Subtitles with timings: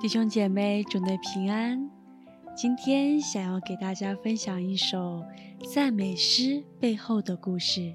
[0.00, 1.90] 弟兄姐妹，祝内平安。
[2.56, 5.22] 今天想要给大家分享一首
[5.74, 7.94] 赞美诗背后的故事。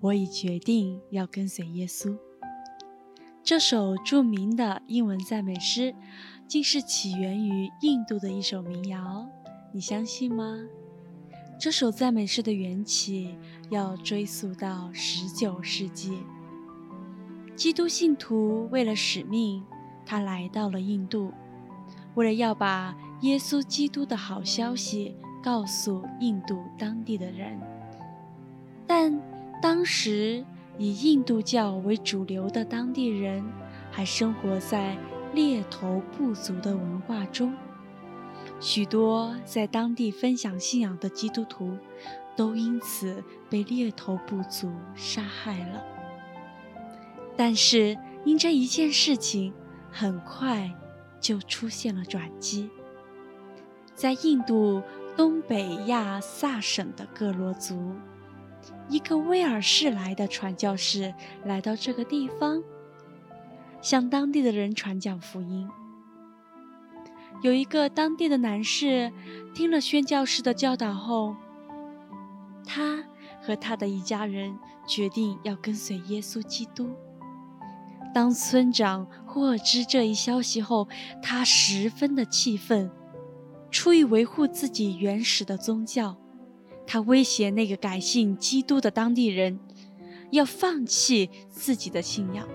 [0.00, 2.14] 我已决定要跟随耶稣。
[3.42, 5.94] 这首著名的英文赞美诗，
[6.46, 9.26] 竟是起源于印度的一首民谣。
[9.72, 10.66] 你相信吗？
[11.58, 13.34] 这首赞美诗的缘起
[13.70, 16.18] 要追溯到十九世纪，
[17.56, 19.64] 基督信徒为了使命。
[20.06, 21.32] 他来到了印度，
[22.14, 27.60] 为了要把耶稣基督的好消息告诉印度当地的人。
[28.86, 29.20] 但
[29.60, 30.44] 当时
[30.78, 33.44] 以印度教为主流的当地人，
[33.90, 34.96] 还生活在
[35.34, 37.52] 猎头部族的文化中，
[38.60, 41.76] 许多在当地分享信仰的基督徒，
[42.36, 45.84] 都因此被猎头部族杀害了。
[47.36, 49.52] 但是因这一件事情，
[49.98, 50.70] 很快
[51.18, 52.68] 就出现了转机，
[53.94, 54.82] 在印度
[55.16, 57.94] 东北亚萨省的各罗族，
[58.90, 61.14] 一个威尔士来的传教士
[61.46, 62.62] 来到这个地方，
[63.80, 65.66] 向当地的人传讲福音。
[67.40, 69.10] 有一个当地的男士
[69.54, 71.34] 听了宣教士的教导后，
[72.66, 73.02] 他
[73.40, 76.94] 和他的一家人决定要跟随耶稣基督。
[78.16, 80.88] 当村长获知这一消息后，
[81.22, 82.90] 他十分的气愤。
[83.70, 86.16] 出于维护自己原始的宗教，
[86.86, 89.60] 他威胁那个改信基督的当地人，
[90.30, 92.48] 要放弃自己的信仰。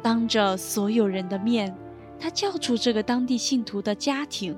[0.00, 1.76] 当着所有人的面，
[2.18, 4.56] 他叫住这个当地信徒的家庭，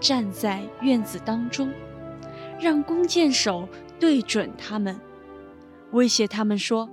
[0.00, 1.70] 站在院子当中，
[2.58, 3.68] 让弓箭手
[4.00, 4.98] 对准他们，
[5.92, 6.88] 威胁他们说。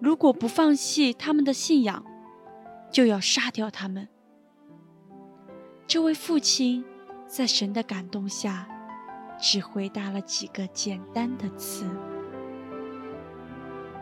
[0.00, 2.04] 如果不放弃他们的信仰，
[2.92, 4.08] 就要杀掉他们。
[5.86, 6.84] 这位父亲
[7.26, 8.68] 在神的感动下，
[9.40, 11.84] 只回答了几个简单的词：“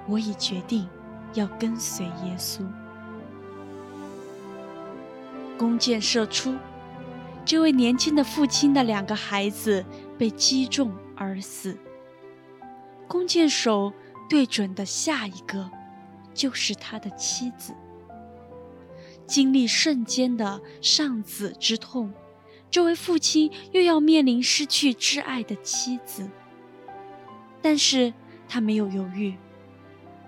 [0.06, 0.86] 我已决定
[1.32, 2.60] 要跟随耶稣。”
[5.56, 6.54] 弓箭射出，
[7.42, 9.82] 这位年轻的父亲的两个孩子
[10.18, 11.78] 被击中而死。
[13.08, 13.94] 弓箭手
[14.28, 15.70] 对准的下一个。
[16.36, 17.74] 就是他的妻子，
[19.26, 22.12] 经历瞬间的丧子之痛，
[22.70, 26.28] 这位父亲又要面临失去挚爱的妻子。
[27.62, 28.12] 但是
[28.46, 29.34] 他没有犹豫，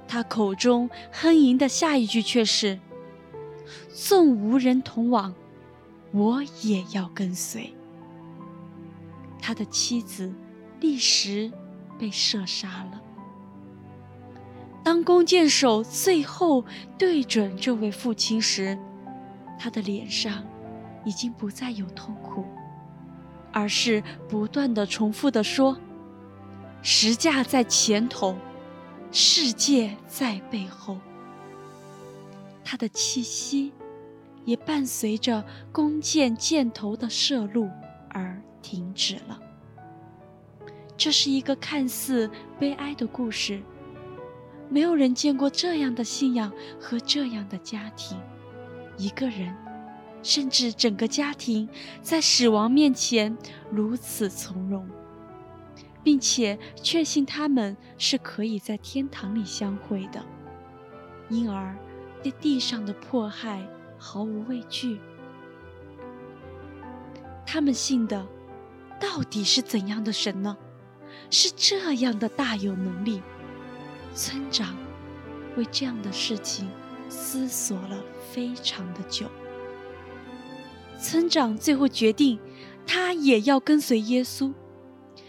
[0.08, 2.80] 他口中哼吟的下一句却是
[3.92, 5.34] ：“纵无人同往，
[6.12, 7.74] 我也要跟随。”
[9.40, 10.34] 他的妻子
[10.80, 11.52] 立时
[11.98, 12.97] 被射杀了。
[14.88, 16.64] 当弓箭手最后
[16.96, 18.78] 对准这位父亲时，
[19.58, 20.42] 他的脸上
[21.04, 22.42] 已经不再有痛苦，
[23.52, 25.78] 而是不断的重复的说
[26.80, 28.34] ：“石架在前头，
[29.12, 30.96] 世界在背后。”
[32.64, 33.74] 他的气息
[34.46, 37.68] 也伴随着弓箭箭头的射入
[38.08, 39.38] 而停止了。
[40.96, 43.60] 这是一个看似悲哀的故事。
[44.70, 48.18] 没有人见过这样的信仰和这样的家庭，
[48.96, 49.54] 一个人，
[50.22, 51.68] 甚至整个家庭，
[52.02, 53.36] 在死亡面前
[53.70, 54.88] 如此从容，
[56.02, 60.24] 并且确信他们是可以在天堂里相会的，
[61.28, 61.74] 因而
[62.22, 65.00] 对地上的迫害毫无畏惧。
[67.46, 68.26] 他们信的
[69.00, 70.56] 到底是怎样的神呢？
[71.30, 73.22] 是这样的大有能力。
[74.18, 74.76] 村长
[75.56, 76.68] 为这样的事情
[77.08, 78.02] 思索了
[78.32, 79.28] 非常的久。
[80.98, 82.40] 村长最后决定，
[82.84, 84.52] 他也要跟随耶稣，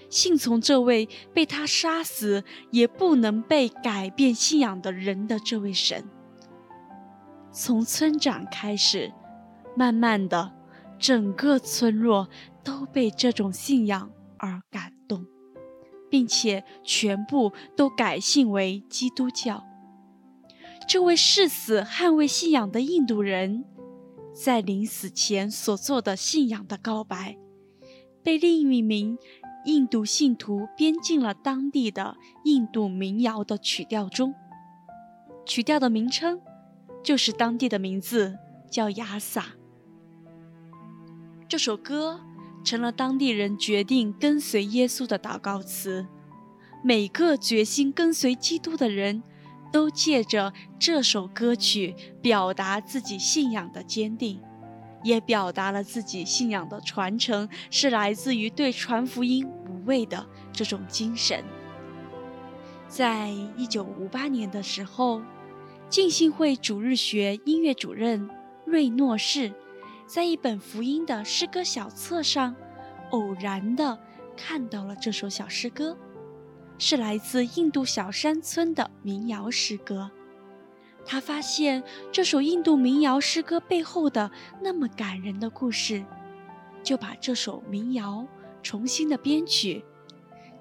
[0.10, 6.04] 信从这位被他杀死也不能被改变信仰的人的这位神。
[7.52, 9.14] 从村长开始，
[9.76, 10.52] 慢慢的，
[10.98, 12.28] 整个村落
[12.64, 14.10] 都被这种信仰
[14.40, 15.28] 而感动。
[16.10, 19.66] 并且全部都改信为基督教。
[20.88, 23.64] 这位誓死捍卫信仰的印度人，
[24.34, 27.38] 在临死前所做的信仰的告白，
[28.24, 29.18] 被另一名
[29.66, 34.34] 印度信徒编进了当地的印度民谣的曲调中。
[35.46, 36.42] 曲调的名称
[37.04, 38.38] 就是当地的名字，
[38.72, 39.46] 叫雅萨。
[41.48, 42.20] 这首歌。
[42.64, 46.08] 成了当地人决定跟随耶稣的祷告词。
[46.84, 49.22] 每个决心跟随基督的人，
[49.72, 54.40] 都借着这首歌曲表达自己信仰的坚定，
[55.04, 61.44] 也表达了自己信仰的传承是来自于对传福音无畏的这种精神。
[62.88, 65.22] 在一九五八年的时候，
[65.90, 68.30] 浸信会主日学音乐主任
[68.66, 69.52] 瑞诺士，
[70.10, 72.56] 在一本福音的诗歌小册上，
[73.12, 73.96] 偶然的
[74.36, 75.96] 看到了这首小诗歌。
[76.80, 80.10] 是来自印度小山村的民谣诗歌。
[81.06, 84.32] 他发现这首印度民谣诗歌背后的
[84.64, 86.04] 那么感人的故事，
[86.82, 88.26] 就把这首民谣
[88.64, 89.86] 重新的编曲，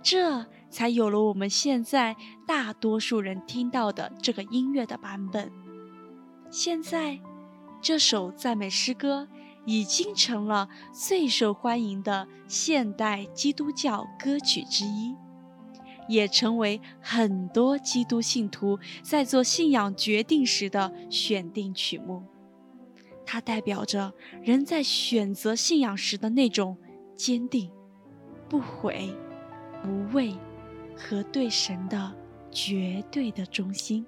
[0.03, 2.15] 这才有了我们现在
[2.47, 5.50] 大多数人听到的这个音乐的版本。
[6.50, 7.19] 现在，
[7.81, 9.29] 这首赞美诗歌
[9.69, 15.15] 已经成了最受欢迎的现代基督教歌曲之一。
[16.09, 22.25] 也成为很多基督信徒在做信仰决定时的选定曲目。
[23.26, 26.79] 它代表着人在选择信仰时的那种
[27.14, 27.71] 坚定、
[28.49, 29.14] 不悔、
[29.82, 30.35] 不畏
[30.97, 32.17] 和对神的
[32.50, 34.06] 绝对的忠心。